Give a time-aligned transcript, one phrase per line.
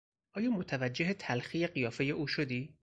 [0.33, 2.73] آیا متوجه تلخی قیافه او شدی؟